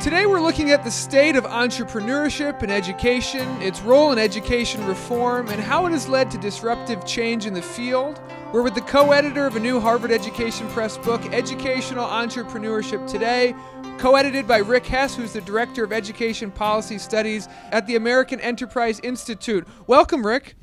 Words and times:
Today 0.00 0.26
we're 0.26 0.40
looking 0.40 0.70
at 0.70 0.84
the 0.84 0.92
state 0.92 1.34
of 1.34 1.42
entrepreneurship 1.42 2.62
and 2.62 2.70
education, 2.70 3.60
its 3.60 3.80
role 3.80 4.12
in 4.12 4.18
education 4.18 4.86
reform, 4.86 5.48
and 5.48 5.60
how 5.60 5.86
it 5.86 5.90
has 5.90 6.08
led 6.08 6.30
to 6.30 6.38
disruptive 6.38 7.04
change 7.04 7.46
in 7.46 7.52
the 7.52 7.60
field. 7.60 8.20
We're 8.52 8.62
with 8.62 8.76
the 8.76 8.80
co 8.80 9.10
editor 9.10 9.44
of 9.44 9.56
a 9.56 9.60
new 9.60 9.80
Harvard 9.80 10.12
Education 10.12 10.68
Press 10.68 10.96
book, 10.98 11.20
Educational 11.32 12.06
Entrepreneurship 12.06 13.10
Today, 13.10 13.56
co 13.98 14.14
edited 14.14 14.46
by 14.46 14.58
Rick 14.58 14.86
Hess, 14.86 15.16
who's 15.16 15.32
the 15.32 15.40
Director 15.40 15.82
of 15.82 15.92
Education 15.92 16.52
Policy 16.52 16.98
Studies 16.98 17.48
at 17.72 17.84
the 17.88 17.96
American 17.96 18.38
Enterprise 18.40 19.00
Institute. 19.00 19.66
Welcome, 19.88 20.24
Rick. 20.24 20.57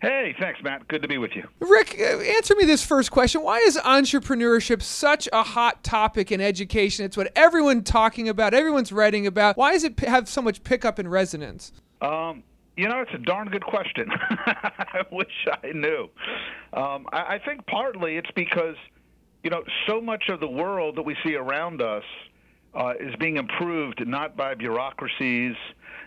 Hey, 0.00 0.34
thanks, 0.40 0.62
Matt. 0.62 0.88
Good 0.88 1.02
to 1.02 1.08
be 1.08 1.18
with 1.18 1.32
you. 1.36 1.46
Rick, 1.60 1.96
uh, 2.00 2.20
answer 2.20 2.54
me 2.56 2.64
this 2.64 2.82
first 2.82 3.10
question. 3.10 3.42
Why 3.42 3.58
is 3.58 3.76
entrepreneurship 3.76 4.80
such 4.80 5.28
a 5.30 5.42
hot 5.42 5.84
topic 5.84 6.32
in 6.32 6.40
education? 6.40 7.04
It's 7.04 7.18
what 7.18 7.30
everyone's 7.36 7.84
talking 7.84 8.28
about, 8.28 8.54
everyone's 8.54 8.92
writing 8.92 9.26
about. 9.26 9.58
Why 9.58 9.72
does 9.72 9.84
it 9.84 10.00
have 10.00 10.26
so 10.26 10.40
much 10.40 10.64
pickup 10.64 10.98
and 10.98 11.10
resonance? 11.10 11.72
Um, 12.00 12.42
you 12.78 12.88
know, 12.88 13.02
it's 13.02 13.12
a 13.12 13.18
darn 13.18 13.48
good 13.48 13.64
question. 13.64 14.08
I 14.46 15.02
wish 15.12 15.46
I 15.62 15.72
knew. 15.72 16.08
Um, 16.72 17.06
I, 17.12 17.34
I 17.34 17.40
think 17.44 17.66
partly 17.66 18.16
it's 18.16 18.30
because, 18.34 18.76
you 19.42 19.50
know, 19.50 19.62
so 19.86 20.00
much 20.00 20.30
of 20.30 20.40
the 20.40 20.48
world 20.48 20.96
that 20.96 21.02
we 21.02 21.14
see 21.22 21.34
around 21.34 21.82
us 21.82 22.04
uh, 22.74 22.94
is 22.98 23.14
being 23.16 23.36
improved 23.36 24.02
not 24.06 24.34
by 24.34 24.54
bureaucracies 24.54 25.56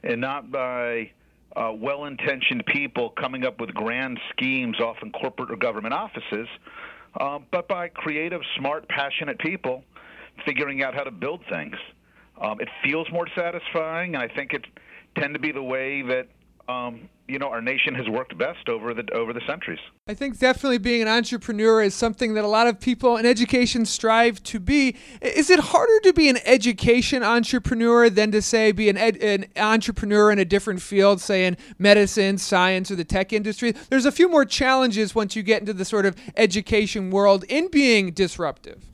and 0.04 0.20
not 0.20 0.52
by 0.52 1.12
uh, 1.56 1.72
well 1.74 2.06
intentioned 2.06 2.66
people 2.66 3.10
coming 3.12 3.46
up 3.46 3.60
with 3.60 3.74
grand 3.74 4.20
schemes, 4.32 4.80
often 4.80 5.12
corporate 5.12 5.52
or 5.52 5.56
government 5.56 5.94
offices, 5.94 6.48
uh, 7.20 7.40
but 7.52 7.68
by 7.68 7.88
creative, 7.88 8.42
smart, 8.58 8.88
passionate 8.90 9.40
people 9.40 9.84
figuring 10.46 10.82
out 10.82 10.94
how 10.94 11.04
to 11.04 11.12
build 11.12 11.42
things. 11.50 11.76
Um, 12.42 12.60
it 12.60 12.68
feels 12.84 13.08
more 13.12 13.28
satisfying, 13.36 14.16
and 14.16 14.24
I 14.24 14.28
think 14.34 14.54
it 14.54 14.66
tend 15.18 15.34
to 15.36 15.40
be 15.40 15.52
the 15.52 15.62
way 15.62 16.02
that 16.02 16.28
um, 16.68 17.08
you 17.28 17.40
know 17.40 17.48
our 17.48 17.62
nation 17.62 17.96
has 17.96 18.08
worked 18.10 18.38
best 18.38 18.68
over 18.68 18.94
the 18.94 19.10
over 19.14 19.34
the 19.34 19.42
centuries. 19.48 19.80
I 20.08 20.14
think 20.14 20.38
definitely 20.40 20.78
being 20.78 21.02
an 21.02 21.08
entrepreneur 21.08 21.82
is 21.82 21.96
something 21.96 22.34
that 22.34 22.44
a 22.44 22.48
lot 22.48 22.68
of 22.68 22.80
people 22.80 23.18
in 23.18 23.26
education 23.26 23.86
strive 23.86 24.44
to 24.44 24.60
be. 24.60 24.96
Is 25.22 25.50
it 25.50 25.60
harder 25.60 26.00
to 26.02 26.14
be 26.14 26.30
an 26.30 26.40
education 26.46 27.24
entrepreneur 27.24 28.10
than 28.10 28.32
to 28.32 28.42
say 28.42 28.72
be 28.72 28.90
an, 28.90 28.98
ed, 28.98 29.18
an 29.18 29.46
entrepreneur 29.56 30.32
in 30.32 30.40
a 30.40 30.46
different 30.46 30.82
field, 30.82 31.22
say 31.22 31.46
in 31.46 31.58
medicine, 31.80 32.38
science, 32.38 32.92
or 32.92 32.96
the 32.96 33.06
tech 33.06 33.32
industry? 33.32 33.74
There's 33.90 34.06
a 34.06 34.12
few 34.12 34.30
more 34.30 34.46
challenges 34.46 35.16
once 35.16 35.36
you 35.36 35.44
get 35.44 35.62
into 35.62 35.74
the 35.74 35.86
sort 35.86 36.06
of 36.06 36.16
education 36.36 37.10
world 37.10 37.46
in 37.48 37.70
being 37.70 38.12
disruptive. 38.12 38.93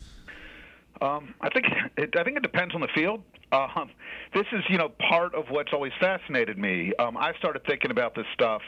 Um, 1.01 1.33
I 1.41 1.49
think 1.49 1.65
it, 1.97 2.15
I 2.17 2.23
think 2.23 2.37
it 2.37 2.43
depends 2.43 2.75
on 2.75 2.81
the 2.81 2.89
field. 2.93 3.21
Um, 3.51 3.89
this 4.33 4.45
is, 4.51 4.63
you 4.69 4.77
know, 4.77 4.89
part 5.09 5.33
of 5.35 5.45
what's 5.49 5.73
always 5.73 5.93
fascinated 5.99 6.57
me. 6.57 6.93
Um, 6.99 7.17
I 7.17 7.33
started 7.39 7.63
thinking 7.65 7.91
about 7.91 8.15
this 8.15 8.25
stuff, 8.33 8.61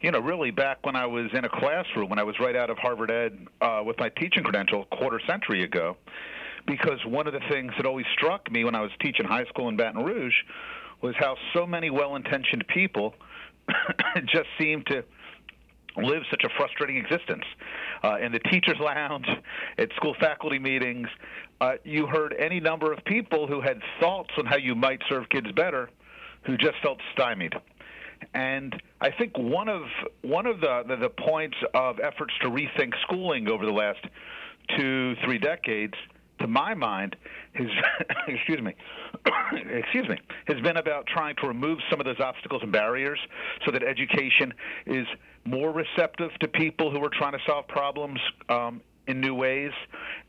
you 0.00 0.10
know, 0.10 0.20
really 0.20 0.50
back 0.50 0.84
when 0.84 0.96
I 0.96 1.06
was 1.06 1.30
in 1.32 1.44
a 1.44 1.48
classroom, 1.48 2.10
when 2.10 2.18
I 2.18 2.24
was 2.24 2.36
right 2.40 2.56
out 2.56 2.70
of 2.70 2.78
Harvard 2.78 3.10
Ed 3.10 3.46
uh, 3.60 3.82
with 3.84 3.98
my 3.98 4.10
teaching 4.10 4.42
credential 4.42 4.86
a 4.90 4.96
quarter 4.96 5.20
century 5.26 5.64
ago, 5.64 5.96
because 6.66 6.98
one 7.06 7.26
of 7.26 7.32
the 7.32 7.40
things 7.50 7.72
that 7.76 7.86
always 7.86 8.06
struck 8.16 8.50
me 8.50 8.64
when 8.64 8.74
I 8.74 8.80
was 8.80 8.90
teaching 9.00 9.26
high 9.26 9.44
school 9.46 9.68
in 9.68 9.76
Baton 9.76 10.04
Rouge 10.04 10.34
was 11.02 11.14
how 11.18 11.36
so 11.54 11.66
many 11.66 11.90
well-intentioned 11.90 12.66
people 12.68 13.14
just 14.26 14.48
seemed 14.58 14.86
to 14.86 15.04
live 15.96 16.22
such 16.30 16.42
a 16.44 16.48
frustrating 16.56 16.96
existence. 16.96 17.44
Uh, 18.02 18.18
in 18.18 18.32
the 18.32 18.40
teachers' 18.50 18.78
lounge, 18.80 19.26
at 19.78 19.88
school 19.96 20.14
faculty 20.20 20.58
meetings, 20.58 21.08
uh, 21.60 21.74
you 21.84 22.06
heard 22.06 22.34
any 22.38 22.60
number 22.60 22.92
of 22.92 23.04
people 23.04 23.46
who 23.46 23.60
had 23.60 23.80
thoughts 24.00 24.30
on 24.38 24.46
how 24.46 24.56
you 24.56 24.74
might 24.74 25.00
serve 25.08 25.28
kids 25.28 25.50
better, 25.52 25.88
who 26.44 26.56
just 26.56 26.76
felt 26.82 26.98
stymied. 27.12 27.54
And 28.32 28.80
I 29.00 29.10
think 29.10 29.36
one 29.36 29.68
of 29.68 29.82
one 30.22 30.46
of 30.46 30.60
the, 30.60 30.82
the, 30.88 30.96
the 30.96 31.08
points 31.10 31.56
of 31.74 32.00
efforts 32.00 32.32
to 32.42 32.48
rethink 32.48 32.92
schooling 33.02 33.48
over 33.48 33.66
the 33.66 33.72
last 33.72 34.00
two 34.76 35.14
three 35.24 35.38
decades 35.38 35.94
to 36.40 36.46
my 36.46 36.74
mind, 36.74 37.16
has 37.54 37.66
excuse 38.28 38.60
me, 38.60 38.74
excuse 39.70 40.08
me, 40.08 40.16
has 40.46 40.60
been 40.60 40.76
about 40.76 41.06
trying 41.06 41.36
to 41.36 41.46
remove 41.46 41.78
some 41.90 42.00
of 42.00 42.06
those 42.06 42.20
obstacles 42.20 42.62
and 42.62 42.72
barriers, 42.72 43.18
so 43.64 43.70
that 43.70 43.82
education 43.82 44.52
is 44.86 45.06
more 45.44 45.72
receptive 45.72 46.30
to 46.40 46.48
people 46.48 46.90
who 46.90 47.02
are 47.04 47.10
trying 47.10 47.32
to 47.32 47.40
solve 47.46 47.66
problems 47.68 48.18
um, 48.48 48.80
in 49.06 49.20
new 49.20 49.34
ways, 49.34 49.72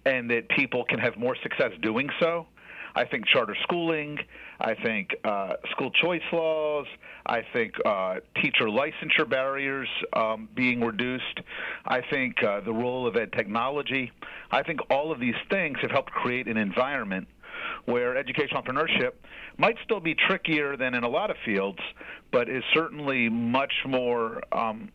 and 0.05 0.29
that 0.29 0.49
people 0.49 0.83
can 0.85 0.99
have 0.99 1.17
more 1.17 1.35
success 1.41 1.71
doing 1.81 2.09
so. 2.19 2.47
I 2.95 3.03
think 3.05 3.27
charter 3.27 3.55
schooling, 3.63 4.17
I 4.59 4.73
think 4.73 5.09
uh, 5.25 5.53
school 5.71 5.91
choice 5.91 6.21
laws, 6.31 6.87
I 7.25 7.41
think 7.51 7.73
uh, 7.85 8.15
teacher 8.41 8.65
licensure 8.65 9.29
barriers 9.29 9.89
um, 10.13 10.47
being 10.55 10.79
reduced, 10.81 11.39
I 11.85 12.01
think 12.09 12.41
uh, 12.41 12.61
the 12.61 12.71
role 12.71 13.05
of 13.05 13.17
ed 13.17 13.33
technology. 13.33 14.11
I 14.51 14.63
think 14.63 14.79
all 14.89 15.11
of 15.11 15.19
these 15.19 15.35
things 15.49 15.77
have 15.81 15.91
helped 15.91 16.11
create 16.11 16.47
an 16.47 16.55
environment 16.55 17.27
where 17.85 18.15
educational 18.15 18.61
entrepreneurship 18.61 19.11
might 19.57 19.75
still 19.83 19.99
be 19.99 20.15
trickier 20.15 20.77
than 20.77 20.93
in 20.93 21.03
a 21.03 21.09
lot 21.09 21.29
of 21.29 21.35
fields, 21.45 21.79
but 22.31 22.49
is 22.49 22.63
certainly 22.73 23.29
much 23.29 23.73
more. 23.85 24.41
Um, 24.57 24.89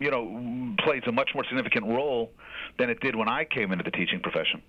you 0.00 0.12
know, 0.12 0.76
plays 0.84 1.02
a 1.08 1.12
much 1.12 1.30
more 1.34 1.44
significant 1.46 1.84
role 1.84 2.30
than 2.78 2.88
it 2.88 3.00
did 3.00 3.16
when 3.16 3.28
I 3.28 3.44
came 3.44 3.72
into 3.72 3.82
the 3.82 3.90
teaching 3.90 4.20
profession. 4.20 4.62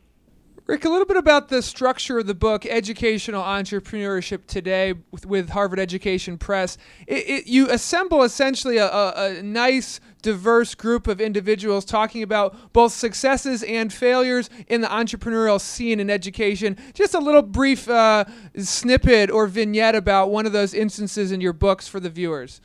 Rick, 0.70 0.86
a 0.86 0.90
little 0.90 1.08
bit 1.08 1.18
about 1.18 1.50
the 1.50 1.64
structure 1.64 2.20
of 2.20 2.28
the 2.28 2.36
book, 2.36 2.64
Educational 2.64 3.42
Entrepreneurship 3.42 4.46
Today, 4.46 4.94
with, 5.10 5.26
with 5.26 5.50
Harvard 5.50 5.80
Education 5.80 6.38
Press. 6.38 6.78
It, 7.08 7.28
it, 7.28 7.48
you 7.48 7.68
assemble 7.72 8.22
essentially 8.22 8.78
a, 8.78 8.86
a, 8.86 9.40
a, 9.40 9.42
nice, 9.42 10.00
diverse 10.22 10.76
group 10.76 11.08
of 11.08 11.20
individuals 11.20 11.86
talking 11.86 12.22
about 12.22 12.72
both 12.72 12.94
successes 12.94 13.64
and 13.64 13.92
failures 13.92 14.52
in 14.68 14.82
the 14.82 14.88
entrepreneurial 14.88 15.60
scene 15.60 16.00
in 16.00 16.12
education. 16.12 16.78
Just 16.94 17.16
a 17.16 17.20
little 17.20 17.42
brief 17.42 17.90
uh, 17.90 18.26
snippet 18.56 19.32
or 19.32 19.48
vignette 19.48 19.96
about 19.96 20.30
one 20.30 20.46
of 20.46 20.52
those 20.52 20.76
instances 20.76 21.32
in 21.32 21.42
your 21.42 21.54
books 21.54 21.88
for 21.88 22.00
the 22.00 22.12
viewers. 22.12 22.62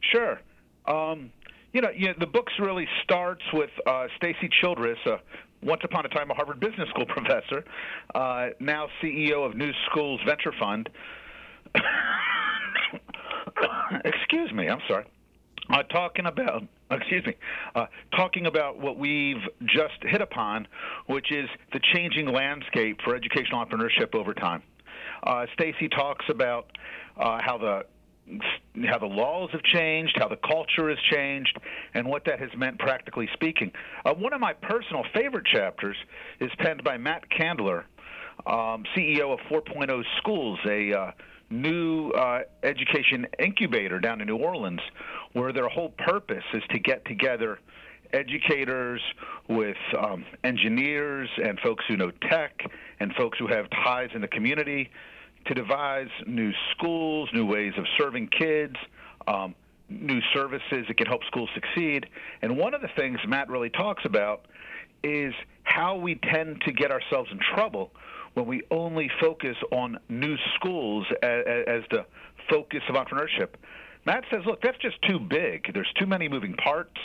Sure. 0.00 0.40
Um, 0.88 1.30
you 1.72 1.80
know, 1.80 1.90
you 1.90 2.08
know, 2.08 2.14
the 2.18 2.26
books 2.26 2.54
really 2.58 2.88
starts 3.04 3.44
with 3.52 3.70
uh, 3.86 4.08
Stacy 4.16 4.50
Childress, 4.60 4.98
a 5.06 5.20
once 5.66 5.82
upon 5.84 6.06
a 6.06 6.08
time 6.08 6.30
a 6.30 6.34
Harvard 6.34 6.60
Business 6.60 6.88
School 6.90 7.06
professor, 7.08 7.64
uh, 8.14 8.48
now 8.60 8.88
CEO 9.02 9.44
of 9.44 9.56
New 9.56 9.72
Schools 9.90 10.20
Venture 10.24 10.52
Fund. 10.58 10.88
excuse 14.04 14.52
me, 14.52 14.68
I'm 14.68 14.80
sorry. 14.88 15.04
Uh, 15.68 15.82
talking 15.84 16.26
about, 16.26 16.62
excuse 16.92 17.26
me, 17.26 17.34
uh, 17.74 17.86
talking 18.16 18.46
about 18.46 18.78
what 18.78 18.96
we've 18.96 19.42
just 19.66 19.96
hit 20.02 20.22
upon, 20.22 20.68
which 21.06 21.32
is 21.32 21.48
the 21.72 21.80
changing 21.92 22.28
landscape 22.28 23.00
for 23.04 23.16
educational 23.16 23.64
entrepreneurship 23.64 24.14
over 24.14 24.32
time. 24.32 24.62
Uh, 25.24 25.46
Stacy 25.54 25.88
talks 25.88 26.24
about 26.28 26.70
uh, 27.16 27.38
how 27.44 27.58
the 27.58 27.84
how 28.88 28.98
the 28.98 29.06
laws 29.06 29.50
have 29.52 29.62
changed, 29.62 30.16
how 30.18 30.28
the 30.28 30.36
culture 30.36 30.88
has 30.88 30.98
changed, 31.10 31.58
and 31.94 32.06
what 32.06 32.24
that 32.24 32.40
has 32.40 32.50
meant 32.56 32.78
practically 32.78 33.28
speaking. 33.32 33.70
Uh, 34.04 34.14
one 34.14 34.32
of 34.32 34.40
my 34.40 34.52
personal 34.52 35.04
favorite 35.14 35.46
chapters 35.46 35.96
is 36.40 36.50
penned 36.58 36.82
by 36.84 36.96
Matt 36.96 37.22
Candler, 37.30 37.84
um, 38.46 38.84
CEO 38.96 39.32
of 39.32 39.38
4.0 39.50 40.02
Schools, 40.18 40.58
a 40.66 40.92
uh, 40.92 41.10
new 41.50 42.10
uh, 42.10 42.40
education 42.62 43.26
incubator 43.38 43.98
down 43.98 44.20
in 44.20 44.26
New 44.26 44.36
Orleans, 44.36 44.80
where 45.32 45.52
their 45.52 45.68
whole 45.68 45.90
purpose 45.90 46.44
is 46.52 46.62
to 46.70 46.78
get 46.78 47.04
together 47.04 47.58
educators 48.12 49.00
with 49.48 49.76
um, 49.98 50.24
engineers 50.44 51.28
and 51.42 51.58
folks 51.60 51.84
who 51.88 51.96
know 51.96 52.10
tech 52.30 52.60
and 53.00 53.12
folks 53.14 53.38
who 53.38 53.46
have 53.46 53.68
ties 53.70 54.10
in 54.14 54.20
the 54.20 54.28
community 54.28 54.90
to 55.46 55.54
devise 55.54 56.08
new 56.26 56.52
schools, 56.72 57.28
new 57.32 57.46
ways 57.46 57.72
of 57.76 57.84
serving 57.98 58.28
kids, 58.28 58.76
um, 59.26 59.54
new 59.88 60.20
services 60.34 60.84
that 60.88 60.96
can 60.96 61.06
help 61.06 61.22
schools 61.24 61.48
succeed. 61.54 62.06
And 62.42 62.56
one 62.56 62.74
of 62.74 62.80
the 62.80 62.88
things 62.96 63.18
Matt 63.26 63.48
really 63.48 63.70
talks 63.70 64.04
about 64.04 64.46
is 65.02 65.32
how 65.62 65.96
we 65.96 66.16
tend 66.16 66.60
to 66.62 66.72
get 66.72 66.90
ourselves 66.90 67.30
in 67.30 67.38
trouble 67.54 67.92
when 68.34 68.46
we 68.46 68.62
only 68.70 69.10
focus 69.20 69.56
on 69.72 69.98
new 70.08 70.36
schools 70.56 71.06
as, 71.22 71.44
as 71.66 71.82
the 71.90 72.04
focus 72.50 72.82
of 72.88 72.94
entrepreneurship. 72.94 73.48
Matt 74.04 74.24
says, 74.30 74.42
look, 74.46 74.60
that's 74.62 74.78
just 74.78 75.00
too 75.02 75.18
big. 75.18 75.72
There's 75.72 75.92
too 75.98 76.06
many 76.06 76.28
moving 76.28 76.54
parts. 76.54 76.98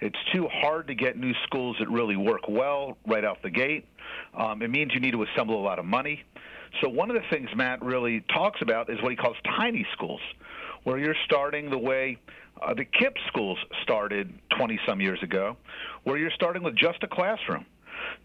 It's 0.00 0.18
too 0.32 0.48
hard 0.52 0.86
to 0.88 0.94
get 0.94 1.16
new 1.16 1.32
schools 1.44 1.76
that 1.80 1.88
really 1.88 2.16
work 2.16 2.42
well 2.48 2.98
right 3.06 3.24
out 3.24 3.42
the 3.42 3.50
gate. 3.50 3.86
Um, 4.34 4.62
it 4.62 4.70
means 4.70 4.92
you 4.94 5.00
need 5.00 5.12
to 5.12 5.24
assemble 5.24 5.60
a 5.60 5.64
lot 5.64 5.78
of 5.78 5.84
money. 5.84 6.22
So 6.80 6.88
one 6.88 7.10
of 7.10 7.16
the 7.16 7.28
things 7.30 7.48
Matt 7.56 7.82
really 7.82 8.20
talks 8.34 8.60
about 8.62 8.90
is 8.90 9.00
what 9.02 9.10
he 9.10 9.16
calls 9.16 9.36
tiny 9.56 9.86
schools, 9.92 10.20
where 10.84 10.98
you're 10.98 11.16
starting 11.24 11.70
the 11.70 11.78
way 11.78 12.18
uh, 12.62 12.74
the 12.74 12.84
KIPP 12.84 13.14
schools 13.28 13.58
started 13.82 14.32
20 14.56 14.78
some 14.86 15.00
years 15.00 15.22
ago, 15.22 15.56
where 16.04 16.16
you're 16.16 16.30
starting 16.30 16.62
with 16.62 16.76
just 16.76 17.02
a 17.02 17.08
classroom. 17.08 17.66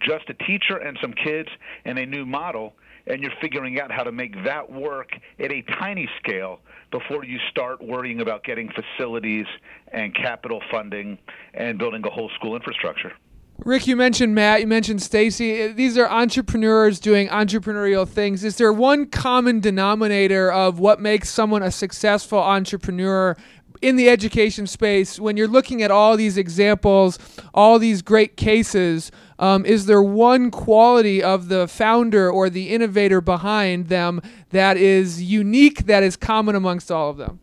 just 0.01 0.29
a 0.29 0.33
teacher 0.45 0.77
and 0.77 0.97
some 1.01 1.13
kids 1.13 1.49
and 1.85 1.97
a 1.97 2.05
new 2.05 2.25
model, 2.25 2.73
and 3.07 3.21
you're 3.21 3.31
figuring 3.41 3.79
out 3.79 3.91
how 3.91 4.03
to 4.03 4.11
make 4.11 4.33
that 4.43 4.69
work 4.71 5.11
at 5.39 5.51
a 5.51 5.61
tiny 5.79 6.07
scale 6.21 6.59
before 6.91 7.23
you 7.25 7.39
start 7.49 7.81
worrying 7.81 8.21
about 8.21 8.43
getting 8.43 8.69
facilities 8.69 9.45
and 9.91 10.13
capital 10.15 10.61
funding 10.69 11.17
and 11.53 11.79
building 11.79 12.03
a 12.05 12.09
whole 12.09 12.29
school 12.35 12.55
infrastructure. 12.55 13.13
Rick, 13.63 13.85
you 13.85 13.95
mentioned 13.95 14.33
Matt, 14.33 14.61
you 14.61 14.67
mentioned 14.67 15.03
Stacy. 15.03 15.67
These 15.67 15.95
are 15.95 16.07
entrepreneurs 16.07 16.99
doing 16.99 17.27
entrepreneurial 17.27 18.07
things. 18.07 18.43
Is 18.43 18.57
there 18.57 18.73
one 18.73 19.05
common 19.05 19.59
denominator 19.59 20.51
of 20.51 20.79
what 20.79 20.99
makes 20.99 21.29
someone 21.29 21.61
a 21.61 21.69
successful 21.69 22.39
entrepreneur 22.39 23.37
in 23.79 23.97
the 23.97 24.09
education 24.09 24.65
space, 24.65 25.19
when 25.19 25.37
you're 25.37 25.47
looking 25.47 25.81
at 25.83 25.91
all 25.91 26.17
these 26.17 26.37
examples, 26.37 27.19
all 27.53 27.79
these 27.79 28.01
great 28.01 28.37
cases, 28.37 29.11
um, 29.39 29.65
is 29.65 29.87
there 29.87 30.03
one 30.03 30.51
quality 30.51 31.21
of 31.21 31.47
the 31.47 31.67
founder 31.67 32.29
or 32.29 32.49
the 32.49 32.69
innovator 32.69 33.21
behind 33.21 33.89
them 33.89 34.21
that 34.49 34.77
is 34.77 35.21
unique, 35.21 35.85
that 35.85 36.03
is 36.03 36.15
common 36.15 36.55
amongst 36.55 36.91
all 36.91 37.09
of 37.09 37.17
them? 37.17 37.39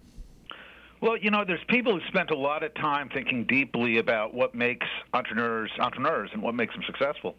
Well, 1.00 1.17
you 1.17 1.31
know, 1.31 1.45
there's 1.47 1.62
people 1.69 1.99
who 1.99 2.06
spent 2.09 2.31
a 2.31 2.37
lot 2.37 2.65
of 2.65 2.75
time 2.75 3.09
thinking 3.09 3.45
deeply 3.45 3.99
about 3.99 4.35
what 4.35 4.55
makes 4.55 4.87
entrepreneurs 5.12 5.71
entrepreneurs 5.79 6.31
and 6.33 6.43
what 6.43 6.55
makes 6.55 6.75
them 6.75 6.83
successful. 6.87 7.37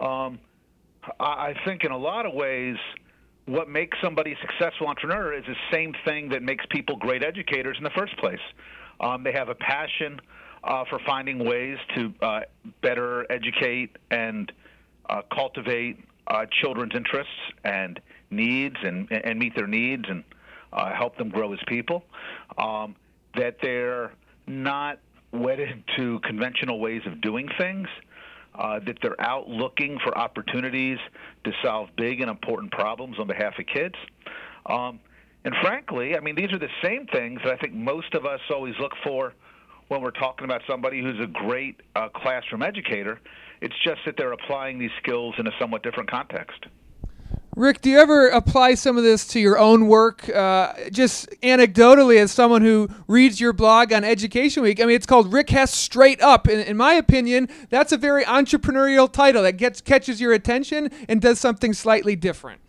Um, 0.00 0.38
I 1.18 1.54
think 1.64 1.84
in 1.84 1.92
a 1.92 1.96
lot 1.96 2.26
of 2.26 2.34
ways, 2.34 2.76
what 3.46 3.68
makes 3.68 3.96
somebody 4.02 4.32
a 4.32 4.36
successful 4.40 4.86
entrepreneur 4.86 5.32
is 5.32 5.44
the 5.46 5.56
same 5.72 5.94
thing 6.04 6.28
that 6.28 6.42
makes 6.42 6.64
people 6.70 6.96
great 6.96 7.22
educators 7.22 7.76
in 7.78 7.84
the 7.84 7.90
first 7.90 8.16
place. 8.18 8.40
Um, 9.00 9.24
they 9.24 9.32
have 9.32 9.48
a 9.48 9.54
passion 9.54 10.20
uh, 10.62 10.84
for 10.90 10.98
finding 11.06 11.38
ways 11.38 11.78
to 11.96 12.12
uh, 12.20 12.40
better 12.82 13.26
educate 13.32 13.96
and 14.10 14.52
uh, 15.08 15.22
cultivate 15.32 16.04
uh, 16.26 16.44
children's 16.60 16.94
interests 16.94 17.32
and 17.64 17.98
needs 18.30 18.76
and, 18.82 19.10
and 19.10 19.38
meet 19.38 19.56
their 19.56 19.66
needs 19.66 20.04
and 20.06 20.22
uh, 20.72 20.92
help 20.94 21.16
them 21.16 21.28
grow 21.28 21.52
as 21.52 21.58
people. 21.66 22.04
Um, 22.58 22.96
that 23.36 23.56
they're 23.62 24.12
not 24.46 24.98
wedded 25.32 25.82
to 25.96 26.20
conventional 26.20 26.80
ways 26.80 27.02
of 27.06 27.20
doing 27.20 27.48
things 27.58 27.88
uh, 28.54 28.80
that 28.80 28.98
they're 29.02 29.20
out 29.20 29.48
looking 29.48 29.98
for 30.02 30.16
opportunities 30.16 30.98
to 31.44 31.52
solve 31.62 31.88
big 31.96 32.20
and 32.20 32.30
important 32.30 32.72
problems 32.72 33.16
on 33.18 33.26
behalf 33.26 33.54
of 33.58 33.66
kids. 33.66 33.94
Um, 34.66 35.00
and 35.44 35.54
frankly, 35.62 36.16
I 36.16 36.20
mean, 36.20 36.34
these 36.34 36.52
are 36.52 36.58
the 36.58 36.68
same 36.84 37.06
things 37.06 37.40
that 37.44 37.52
I 37.52 37.56
think 37.56 37.72
most 37.72 38.14
of 38.14 38.26
us 38.26 38.40
always 38.50 38.74
look 38.78 38.92
for 39.04 39.32
when 39.88 40.02
we're 40.02 40.10
talking 40.10 40.44
about 40.44 40.62
somebody 40.68 41.00
who's 41.00 41.18
a 41.20 41.26
great 41.26 41.80
uh, 41.96 42.08
classroom 42.08 42.62
educator. 42.62 43.20
It's 43.60 43.74
just 43.84 44.00
that 44.06 44.16
they're 44.16 44.32
applying 44.32 44.78
these 44.78 44.90
skills 45.02 45.34
in 45.38 45.46
a 45.46 45.50
somewhat 45.58 45.82
different 45.82 46.10
context. 46.10 46.66
Rick, 47.56 47.80
do 47.80 47.90
you 47.90 47.98
ever 47.98 48.28
apply 48.28 48.74
some 48.74 48.96
of 48.96 49.02
this 49.02 49.26
to 49.28 49.40
your 49.40 49.58
own 49.58 49.88
work? 49.88 50.28
Uh, 50.28 50.72
just 50.90 51.28
anecdotally, 51.42 52.18
as 52.18 52.30
someone 52.30 52.62
who 52.62 52.88
reads 53.08 53.40
your 53.40 53.52
blog 53.52 53.92
on 53.92 54.04
Education 54.04 54.62
Week, 54.62 54.80
I 54.80 54.84
mean, 54.84 54.94
it's 54.94 55.06
called 55.06 55.32
Rick 55.32 55.50
Hess 55.50 55.74
Straight 55.74 56.22
Up. 56.22 56.48
In, 56.48 56.60
in 56.60 56.76
my 56.76 56.94
opinion, 56.94 57.48
that's 57.68 57.90
a 57.90 57.96
very 57.96 58.24
entrepreneurial 58.24 59.12
title 59.12 59.42
that 59.42 59.56
gets 59.56 59.80
catches 59.80 60.20
your 60.20 60.32
attention 60.32 60.90
and 61.08 61.20
does 61.20 61.40
something 61.40 61.72
slightly 61.72 62.14
different. 62.14 62.60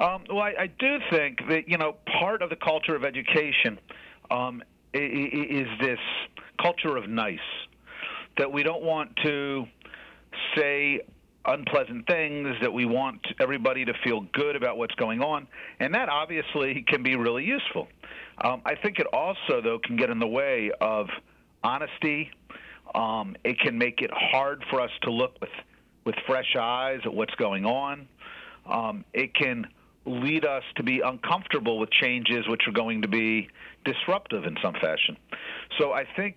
Um, 0.00 0.24
well, 0.28 0.40
I, 0.40 0.54
I, 0.58 0.66
do 0.66 0.98
think 1.10 1.40
that 1.48 1.68
you 1.68 1.76
know 1.76 1.96
part 2.18 2.42
of 2.42 2.50
the 2.50 2.56
culture 2.56 2.96
of 2.96 3.04
education 3.04 3.78
um, 4.30 4.62
is 4.92 5.68
this 5.80 5.98
culture 6.60 6.96
of 6.96 7.08
nice 7.08 7.38
that 8.38 8.50
we 8.50 8.62
don't 8.62 8.82
want 8.82 9.14
to 9.22 9.66
say 10.56 11.00
unpleasant 11.52 12.06
things, 12.06 12.56
that 12.60 12.72
we 12.72 12.84
want 12.84 13.20
everybody 13.40 13.84
to 13.84 13.92
feel 14.04 14.22
good 14.32 14.56
about 14.56 14.78
what's 14.78 14.94
going 14.94 15.20
on, 15.20 15.46
and 15.78 15.94
that 15.94 16.08
obviously 16.08 16.82
can 16.88 17.02
be 17.02 17.16
really 17.16 17.44
useful. 17.44 17.88
Um, 18.42 18.62
I 18.64 18.74
think 18.74 18.98
it 18.98 19.06
also, 19.12 19.60
though, 19.62 19.78
can 19.84 19.96
get 19.96 20.10
in 20.10 20.18
the 20.18 20.26
way 20.26 20.70
of 20.80 21.08
honesty. 21.62 22.30
Um, 22.94 23.36
it 23.44 23.58
can 23.60 23.78
make 23.78 24.00
it 24.00 24.10
hard 24.12 24.64
for 24.70 24.80
us 24.80 24.90
to 25.02 25.10
look 25.10 25.40
with 25.40 25.50
with 26.04 26.14
fresh 26.26 26.56
eyes 26.58 27.00
at 27.04 27.12
what's 27.12 27.34
going 27.34 27.66
on. 27.66 28.08
Um, 28.66 29.04
it 29.12 29.34
can 29.34 29.66
lead 30.06 30.46
us 30.46 30.62
to 30.76 30.82
be 30.82 31.00
uncomfortable 31.00 31.78
with 31.78 31.90
changes 31.90 32.48
which 32.48 32.62
are 32.66 32.72
going 32.72 33.02
to 33.02 33.08
be 33.08 33.48
disruptive 33.84 34.44
in 34.44 34.56
some 34.62 34.72
fashion. 34.74 35.16
So 35.78 35.92
I 35.92 36.06
think, 36.16 36.36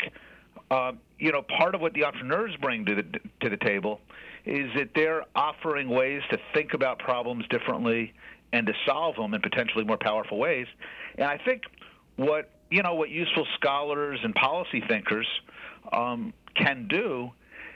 uh, 0.70 0.92
you 1.18 1.32
know, 1.32 1.44
part 1.58 1.76
of 1.76 1.82
what 1.82 1.94
the 1.94 2.04
entrepreneurs 2.04 2.56
bring 2.62 2.86
to 2.86 2.96
the 2.96 3.04
to 3.42 3.50
the 3.50 3.58
table 3.58 4.02
is 4.46 4.70
that 4.76 4.90
they're 4.96 5.24
offering 5.36 5.90
ways 5.90 6.22
to 6.30 6.38
think 6.54 6.74
about 6.74 7.00
problems 7.00 7.46
differently 7.50 8.14
and 8.52 8.68
to 8.68 8.74
solve 8.86 9.16
them 9.16 9.34
in 9.34 9.42
potentially 9.42 9.84
more 9.84 9.98
powerful 9.98 10.38
ways. 10.38 10.68
And 11.18 11.28
I 11.28 11.38
think 11.38 11.64
what 12.16 12.50
you 12.70 12.82
know 12.82 12.96
what 12.96 13.10
useful 13.10 13.46
scholars 13.56 14.20
and 14.24 14.34
policy 14.36 14.82
thinkers 14.88 15.28
um, 15.92 16.34
can 16.56 16.88
do 16.88 17.32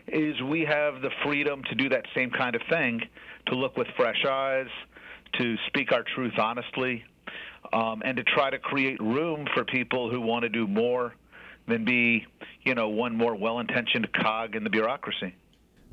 is 0.07 0.41
we 0.41 0.61
have 0.61 1.01
the 1.01 1.09
freedom 1.23 1.61
to 1.69 1.75
do 1.75 1.89
that 1.89 2.05
same 2.15 2.31
kind 2.31 2.55
of 2.55 2.61
thing, 2.69 3.01
to 3.47 3.55
look 3.55 3.75
with 3.77 3.87
fresh 3.97 4.23
eyes, 4.25 4.67
to 5.33 5.55
speak 5.67 5.91
our 5.91 6.03
truth 6.15 6.33
honestly, 6.39 7.03
um, 7.73 8.01
and 8.05 8.15
to 8.17 8.23
try 8.23 8.49
to 8.49 8.57
create 8.57 8.99
room 9.01 9.45
for 9.53 9.65
people 9.65 10.09
who 10.09 10.21
want 10.21 10.43
to 10.43 10.49
do 10.49 10.65
more 10.65 11.13
than 11.67 11.83
be, 11.83 12.25
you 12.63 12.73
know, 12.73 12.87
one 12.87 13.15
more 13.15 13.35
well-intentioned 13.35 14.11
cog 14.13 14.55
in 14.55 14.63
the 14.63 14.69
bureaucracy. 14.69 15.35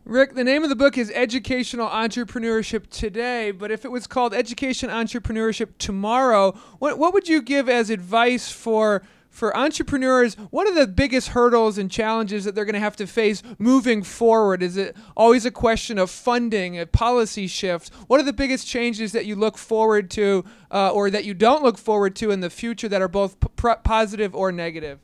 Rick, 0.06 0.34
the 0.34 0.44
name 0.44 0.62
of 0.62 0.68
the 0.68 0.76
book 0.76 0.98
is 0.98 1.10
Educational 1.14 1.88
Entrepreneurship 1.88 2.90
Today, 2.90 3.50
but 3.52 3.70
if 3.70 3.86
it 3.86 3.90
was 3.90 4.06
called 4.06 4.34
Education 4.34 4.90
Entrepreneurship 4.90 5.70
Tomorrow, 5.78 6.52
what, 6.78 6.98
what 6.98 7.14
would 7.14 7.26
you 7.26 7.40
give 7.40 7.70
as 7.70 7.88
advice 7.88 8.52
for 8.52 9.02
for 9.30 9.56
entrepreneurs? 9.56 10.34
What 10.50 10.68
are 10.68 10.74
the 10.74 10.86
biggest 10.86 11.28
hurdles 11.28 11.78
and 11.78 11.90
challenges 11.90 12.44
that 12.44 12.54
they're 12.54 12.66
going 12.66 12.74
to 12.74 12.80
have 12.80 12.96
to 12.96 13.06
face 13.06 13.42
moving 13.58 14.02
forward? 14.02 14.62
Is 14.62 14.76
it 14.76 14.94
always 15.16 15.46
a 15.46 15.50
question 15.50 15.98
of 15.98 16.10
funding, 16.10 16.78
a 16.78 16.84
policy 16.84 17.46
shift? 17.46 17.92
What 18.06 18.20
are 18.20 18.24
the 18.24 18.34
biggest 18.34 18.68
changes 18.68 19.12
that 19.12 19.24
you 19.24 19.36
look 19.36 19.56
forward 19.56 20.10
to 20.12 20.44
uh, 20.70 20.92
or 20.92 21.08
that 21.08 21.24
you 21.24 21.32
don't 21.32 21.62
look 21.62 21.78
forward 21.78 22.14
to 22.16 22.30
in 22.30 22.40
the 22.40 22.50
future 22.50 22.90
that 22.90 23.00
are 23.00 23.08
both 23.08 23.40
p- 23.40 23.68
positive 23.82 24.36
or 24.36 24.52
negative? 24.52 25.00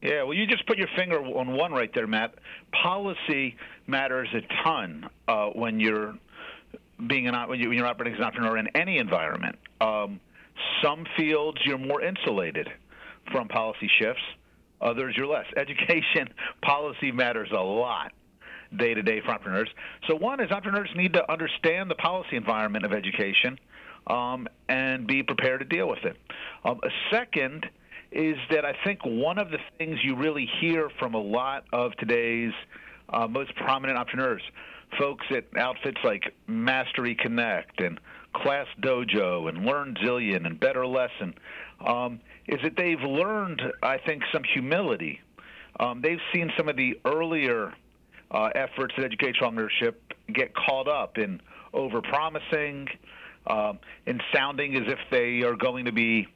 Yeah, 0.00 0.22
well, 0.22 0.34
you 0.34 0.46
just 0.46 0.66
put 0.66 0.78
your 0.78 0.88
finger 0.96 1.18
on 1.18 1.56
one 1.56 1.72
right 1.72 1.90
there, 1.92 2.06
Matt. 2.06 2.34
Policy 2.82 3.56
matters 3.86 4.28
a 4.32 4.40
ton 4.62 5.08
uh, 5.26 5.46
when 5.48 5.80
you're 5.80 6.14
being 7.06 7.26
an 7.28 7.34
when, 7.48 7.58
you, 7.58 7.82
are 7.82 7.86
operating 7.86 8.14
as 8.14 8.18
an 8.20 8.24
entrepreneur 8.24 8.58
in 8.58 8.68
any 8.76 8.98
environment. 8.98 9.56
Um, 9.80 10.20
some 10.82 11.04
fields 11.16 11.58
you're 11.64 11.78
more 11.78 12.02
insulated 12.02 12.68
from 13.32 13.48
policy 13.48 13.90
shifts. 13.98 14.22
Others 14.80 15.14
you're 15.16 15.26
less. 15.26 15.46
Education 15.56 16.28
policy 16.62 17.10
matters 17.10 17.48
a 17.52 17.60
lot 17.60 18.12
day 18.76 18.94
to 18.94 19.02
day 19.02 19.20
for 19.20 19.30
entrepreneurs. 19.30 19.68
So 20.06 20.14
one 20.14 20.40
is 20.40 20.50
entrepreneurs 20.50 20.90
need 20.94 21.14
to 21.14 21.32
understand 21.32 21.90
the 21.90 21.94
policy 21.94 22.36
environment 22.36 22.84
of 22.84 22.92
education 22.92 23.58
um, 24.06 24.46
and 24.68 25.06
be 25.06 25.22
prepared 25.22 25.60
to 25.60 25.66
deal 25.66 25.88
with 25.88 26.04
it. 26.04 26.16
Um, 26.64 26.80
a 26.84 26.90
second 27.10 27.66
is 28.10 28.36
that 28.50 28.64
I 28.64 28.74
think 28.84 29.00
one 29.04 29.38
of 29.38 29.50
the 29.50 29.58
things 29.76 29.98
you 30.02 30.16
really 30.16 30.48
hear 30.60 30.90
from 30.98 31.14
a 31.14 31.20
lot 31.20 31.64
of 31.72 31.92
today's 31.96 32.52
uh, 33.10 33.26
most 33.26 33.54
prominent 33.56 33.98
entrepreneurs, 33.98 34.42
folks 34.98 35.26
at 35.30 35.44
outfits 35.56 35.98
like 36.04 36.34
Mastery 36.46 37.14
Connect 37.14 37.80
and 37.80 38.00
Class 38.34 38.66
Dojo 38.80 39.48
and 39.48 39.64
Learn 39.64 39.96
Zillion 40.02 40.46
and 40.46 40.58
Better 40.58 40.86
Lesson, 40.86 41.34
um, 41.86 42.20
is 42.46 42.58
that 42.62 42.76
they've 42.76 43.00
learned, 43.00 43.62
I 43.82 43.98
think, 43.98 44.22
some 44.32 44.42
humility. 44.44 45.20
Um, 45.80 46.00
they've 46.02 46.20
seen 46.32 46.50
some 46.56 46.68
of 46.68 46.76
the 46.76 46.98
earlier 47.04 47.72
uh, 48.30 48.50
efforts 48.54 48.94
at 48.98 49.04
educational 49.04 49.48
ownership 49.48 50.14
get 50.32 50.54
caught 50.54 50.88
up 50.88 51.18
in 51.18 51.40
overpromising, 51.74 52.88
um, 53.46 53.78
in 54.06 54.20
sounding 54.34 54.76
as 54.76 54.84
if 54.86 54.98
they 55.10 55.42
are 55.42 55.56
going 55.56 55.84
to 55.84 55.92
be 55.92 56.26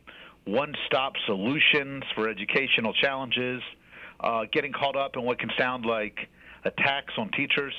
one 0.45 0.75
stop 0.87 1.13
solutions 1.27 2.03
for 2.15 2.29
educational 2.29 2.93
challenges, 2.95 3.63
uh, 4.21 4.45
getting 4.53 4.73
caught 4.73 4.97
up 4.97 5.17
in 5.17 5.23
what 5.23 5.39
can 5.39 5.51
sound 5.59 5.85
like 5.85 6.29
attacks 6.65 7.15
on 7.19 7.31
teachers. 7.31 7.75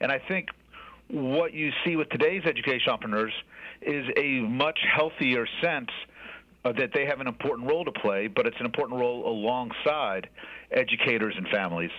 And 0.00 0.10
I 0.10 0.18
think 0.18 0.48
what 1.08 1.52
you 1.52 1.70
see 1.84 1.96
with 1.96 2.08
today's 2.10 2.42
education 2.44 2.90
entrepreneurs 2.90 3.32
is 3.80 4.06
a 4.16 4.40
much 4.40 4.78
healthier 4.94 5.46
sense 5.60 5.90
uh, 6.64 6.72
that 6.72 6.90
they 6.94 7.04
have 7.06 7.20
an 7.20 7.26
important 7.26 7.68
role 7.68 7.84
to 7.84 7.92
play, 7.92 8.28
but 8.28 8.46
it's 8.46 8.56
an 8.60 8.66
important 8.66 9.00
role 9.00 9.28
alongside 9.28 10.28
educators 10.70 11.34
and 11.36 11.48
families. 11.48 11.90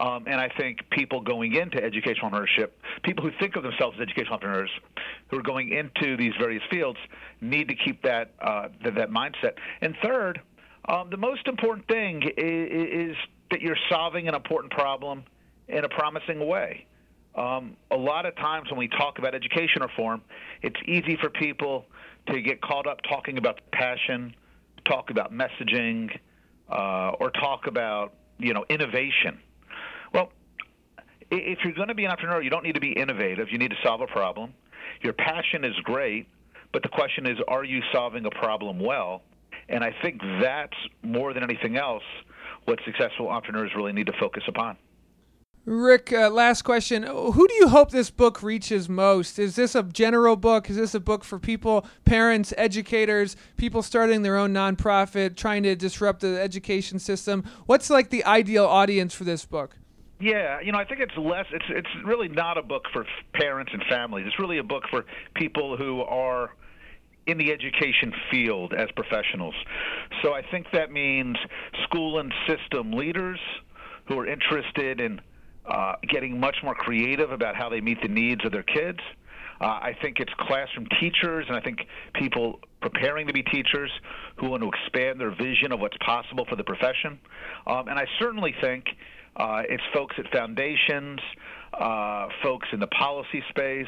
Um, 0.00 0.24
and 0.26 0.40
I 0.40 0.48
think 0.48 0.88
people 0.90 1.20
going 1.20 1.54
into 1.54 1.82
educational 1.82 2.30
entrepreneurship, 2.30 2.70
people 3.02 3.22
who 3.22 3.32
think 3.38 3.56
of 3.56 3.62
themselves 3.62 3.98
as 3.98 4.02
educational 4.02 4.34
entrepreneurs, 4.34 4.70
who 5.28 5.38
are 5.38 5.42
going 5.42 5.72
into 5.72 6.16
these 6.16 6.32
various 6.40 6.62
fields, 6.70 6.98
need 7.42 7.68
to 7.68 7.74
keep 7.74 8.02
that 8.02 8.32
uh, 8.40 8.68
that, 8.82 8.94
that 8.94 9.10
mindset. 9.10 9.52
And 9.82 9.94
third, 10.02 10.40
um, 10.88 11.10
the 11.10 11.18
most 11.18 11.46
important 11.46 11.86
thing 11.86 12.22
is, 12.36 13.10
is, 13.10 13.16
that 13.50 13.60
you're 13.60 13.76
solving 13.90 14.28
an 14.28 14.34
important 14.34 14.72
problem 14.72 15.24
in 15.68 15.84
a 15.84 15.88
promising 15.88 16.46
way. 16.46 16.86
Um, 17.34 17.76
a 17.90 17.96
lot 17.96 18.24
of 18.24 18.36
times 18.36 18.70
when 18.70 18.78
we 18.78 18.86
talk 18.86 19.18
about 19.18 19.34
education 19.34 19.82
reform, 19.82 20.22
it's 20.62 20.80
easy 20.86 21.16
for 21.20 21.30
people 21.30 21.84
to 22.28 22.40
get 22.40 22.62
caught 22.62 22.86
up 22.86 23.00
talking 23.08 23.38
about 23.38 23.60
passion, 23.72 24.34
talk 24.84 25.10
about 25.10 25.32
messaging, 25.32 26.16
uh, 26.70 27.12
or 27.20 27.30
talk 27.32 27.66
about 27.66 28.14
you 28.38 28.54
know 28.54 28.64
innovation. 28.68 29.40
Well, 30.12 30.32
if 31.30 31.58
you're 31.64 31.74
going 31.74 31.88
to 31.88 31.94
be 31.94 32.04
an 32.04 32.10
entrepreneur, 32.10 32.42
you 32.42 32.50
don't 32.50 32.64
need 32.64 32.74
to 32.74 32.80
be 32.80 32.92
innovative. 32.92 33.48
You 33.50 33.58
need 33.58 33.70
to 33.70 33.76
solve 33.82 34.00
a 34.00 34.06
problem. 34.06 34.54
Your 35.02 35.12
passion 35.12 35.64
is 35.64 35.74
great, 35.84 36.28
but 36.72 36.82
the 36.82 36.88
question 36.88 37.26
is, 37.26 37.38
are 37.48 37.64
you 37.64 37.80
solving 37.92 38.26
a 38.26 38.30
problem 38.30 38.78
well? 38.80 39.22
And 39.68 39.84
I 39.84 39.94
think 40.02 40.20
that's 40.42 40.76
more 41.02 41.32
than 41.32 41.42
anything 41.42 41.76
else 41.76 42.02
what 42.64 42.78
successful 42.84 43.28
entrepreneurs 43.28 43.70
really 43.74 43.92
need 43.92 44.06
to 44.06 44.12
focus 44.18 44.42
upon. 44.48 44.76
Rick, 45.66 46.12
uh, 46.12 46.30
last 46.30 46.62
question. 46.62 47.02
Who 47.02 47.46
do 47.46 47.54
you 47.54 47.68
hope 47.68 47.90
this 47.90 48.10
book 48.10 48.42
reaches 48.42 48.88
most? 48.88 49.38
Is 49.38 49.56
this 49.56 49.74
a 49.74 49.82
general 49.82 50.34
book? 50.36 50.70
Is 50.70 50.76
this 50.76 50.94
a 50.94 51.00
book 51.00 51.22
for 51.22 51.38
people, 51.38 51.86
parents, 52.04 52.54
educators, 52.56 53.36
people 53.56 53.82
starting 53.82 54.22
their 54.22 54.36
own 54.36 54.54
nonprofit, 54.54 55.36
trying 55.36 55.62
to 55.64 55.76
disrupt 55.76 56.20
the 56.20 56.40
education 56.40 56.98
system? 56.98 57.44
What's 57.66 57.90
like 57.90 58.08
the 58.08 58.24
ideal 58.24 58.64
audience 58.64 59.12
for 59.14 59.24
this 59.24 59.44
book? 59.44 59.76
Yeah, 60.20 60.60
you 60.60 60.70
know, 60.70 60.78
I 60.78 60.84
think 60.84 61.00
it's 61.00 61.16
less. 61.16 61.46
It's 61.50 61.64
it's 61.70 61.88
really 62.04 62.28
not 62.28 62.58
a 62.58 62.62
book 62.62 62.84
for 62.92 63.06
parents 63.32 63.72
and 63.72 63.82
families. 63.88 64.26
It's 64.26 64.38
really 64.38 64.58
a 64.58 64.62
book 64.62 64.84
for 64.90 65.06
people 65.34 65.76
who 65.78 66.02
are 66.02 66.50
in 67.26 67.38
the 67.38 67.50
education 67.52 68.12
field 68.30 68.74
as 68.74 68.88
professionals. 68.96 69.54
So 70.22 70.34
I 70.34 70.42
think 70.42 70.66
that 70.72 70.90
means 70.90 71.36
school 71.84 72.18
and 72.18 72.32
system 72.46 72.92
leaders 72.92 73.38
who 74.08 74.18
are 74.18 74.26
interested 74.26 75.00
in 75.00 75.20
uh, 75.66 75.94
getting 76.08 76.38
much 76.38 76.56
more 76.62 76.74
creative 76.74 77.30
about 77.30 77.56
how 77.56 77.68
they 77.68 77.80
meet 77.80 78.02
the 78.02 78.08
needs 78.08 78.44
of 78.44 78.52
their 78.52 78.62
kids. 78.62 78.98
Uh, 79.60 79.66
I 79.66 79.96
think 80.00 80.20
it's 80.20 80.32
classroom 80.40 80.86
teachers, 81.00 81.44
and 81.46 81.56
I 81.56 81.60
think 81.60 81.80
people 82.14 82.60
preparing 82.80 83.26
to 83.26 83.32
be 83.32 83.42
teachers 83.42 83.90
who 84.36 84.48
want 84.50 84.62
to 84.62 84.68
expand 84.68 85.20
their 85.20 85.34
vision 85.34 85.70
of 85.70 85.80
what's 85.80 85.98
possible 85.98 86.46
for 86.48 86.56
the 86.56 86.64
profession. 86.64 87.20
Um, 87.66 87.88
and 87.88 87.98
I 87.98 88.06
certainly 88.18 88.54
think 88.60 88.86
uh, 89.36 89.62
it's 89.68 89.82
folks 89.94 90.16
at 90.18 90.30
foundations, 90.32 91.20
uh, 91.74 92.28
folks 92.42 92.68
in 92.72 92.80
the 92.80 92.86
policy 92.88 93.42
space, 93.48 93.86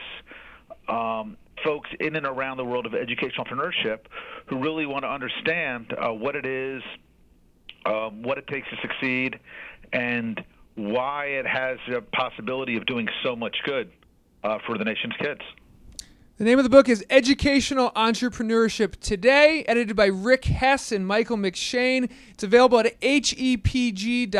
um, 0.89 1.37
folks 1.65 1.91
in 2.01 2.17
and 2.17 2.27
around 2.27 2.57
the 2.57 2.65
world 2.65 2.87
of 2.87 2.95
educational 2.95 3.45
entrepreneurship 3.45 4.01
who 4.47 4.59
really 4.59 4.87
want 4.87 5.05
to 5.05 5.09
understand 5.09 5.93
uh, 5.93 6.09
what 6.13 6.37
it 6.37 6.47
is, 6.47 6.83
um, 7.87 8.23
what 8.23 8.39
it 8.39 8.47
takes 8.47 8.69
to 8.71 8.77
succeed, 8.81 9.39
and 9.93 10.43
why 10.75 11.27
it 11.27 11.47
has 11.47 11.79
a 11.95 12.01
possibility 12.01 12.77
of 12.77 12.87
doing 12.87 13.09
so 13.23 13.37
much 13.37 13.57
good 13.65 13.91
uh, 14.43 14.59
for 14.67 14.79
the 14.79 14.85
nation's 14.85 15.15
kids. 15.21 15.41
The 16.39 16.45
name 16.45 16.59
of 16.59 16.65
the 16.65 16.71
book 16.71 16.89
is 16.89 17.05
Educational 17.11 17.93
Entrepreneurship 17.93 18.97
Today, 19.01 19.65
edited 19.69 19.95
by 19.95 20.07
Rick 20.07 20.47
Hess 20.47 20.91
and 20.91 21.07
Michael 21.07 21.37
McShane. 21.37 22.11
It's 22.31 22.43
available 22.43 22.81
at 22.81 22.99
hepg.org. 23.01 24.31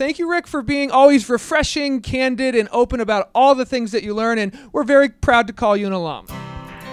Thank 0.00 0.18
you, 0.18 0.30
Rick, 0.30 0.46
for 0.46 0.62
being 0.62 0.90
always 0.90 1.28
refreshing, 1.28 2.00
candid, 2.00 2.54
and 2.54 2.70
open 2.72 3.00
about 3.00 3.28
all 3.34 3.54
the 3.54 3.66
things 3.66 3.92
that 3.92 4.02
you 4.02 4.14
learn, 4.14 4.38
and 4.38 4.58
we're 4.72 4.82
very 4.82 5.10
proud 5.10 5.46
to 5.48 5.52
call 5.52 5.76
you 5.76 5.86
an 5.86 5.92
alum. 5.92 6.26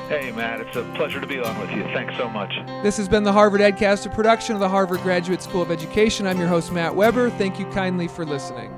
Hey, 0.09 0.33
Matt, 0.35 0.59
it's 0.59 0.75
a 0.75 0.83
pleasure 0.97 1.21
to 1.21 1.25
be 1.25 1.39
on 1.39 1.57
with 1.57 1.71
you. 1.71 1.83
Thanks 1.93 2.17
so 2.17 2.27
much. 2.27 2.53
This 2.83 2.97
has 2.97 3.07
been 3.07 3.23
the 3.23 3.31
Harvard 3.31 3.61
EdCast, 3.61 4.05
a 4.07 4.09
production 4.09 4.55
of 4.55 4.59
the 4.59 4.67
Harvard 4.67 4.99
Graduate 5.03 5.41
School 5.41 5.61
of 5.61 5.71
Education. 5.71 6.27
I'm 6.27 6.37
your 6.37 6.49
host, 6.49 6.73
Matt 6.73 6.97
Weber. 6.97 7.29
Thank 7.29 7.59
you 7.59 7.65
kindly 7.67 8.09
for 8.09 8.25
listening. 8.25 8.77